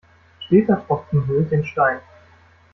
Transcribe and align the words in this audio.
Steter 0.47 0.83
Tropfen 0.87 1.27
höhlt 1.27 1.51
den 1.51 1.63
Stein. 1.63 1.99